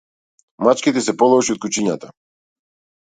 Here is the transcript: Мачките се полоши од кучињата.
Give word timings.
Мачките 0.67 1.03
се 1.07 1.15
полоши 1.23 1.57
од 1.57 1.63
кучињата. 1.67 2.11